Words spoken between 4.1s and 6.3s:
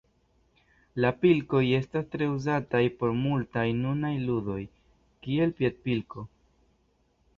ludoj, kiel piedpilko.